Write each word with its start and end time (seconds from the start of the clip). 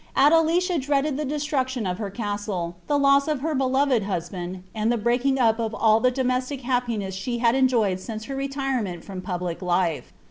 Adelicia 0.17 0.79
dreaded 0.79 1.19
ihe 1.19 1.27
deatruciion 1.27 1.85
of 1.87 1.99
her 1.99 2.09
casile. 2.09 2.75
ihi 2.89 2.99
li«i 3.03 3.31
of 3.31 3.41
her 3.41 3.53
ticloved 3.53 4.01
bosband, 4.03 4.63
and 4.73 4.91
the 4.91 4.97
breaking 4.97 5.37
up 5.37 5.59
of 5.59 5.75
all 5.75 6.01
tlie 6.01 6.05
domf 6.11 6.49
^' 6.65 6.95
ahe 7.35 7.39
had 7.39 7.53
enjoyed 7.53 7.99
nince 7.99 8.25
her 8.25 8.35
retirement 8.35 9.03
from 9.05 9.21
public 9.21 9.61
life. 9.61 10.11